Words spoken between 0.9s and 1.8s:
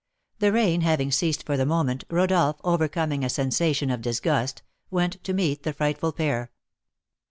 ceased for the